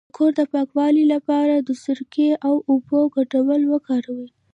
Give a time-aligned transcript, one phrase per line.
[0.09, 4.27] د کور د پاکوالي لپاره د سرکې او اوبو ګډول وکاروئ